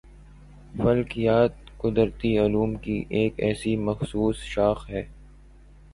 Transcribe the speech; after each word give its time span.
فلکیات 0.77 1.53
قُدرتی 1.79 2.37
علوم 2.37 2.75
کی 2.75 2.97
ایک 3.09 3.33
ایسی 3.37 3.75
مخصُوص 3.77 4.37
شاخ 4.43 4.89
ہے 4.89 5.03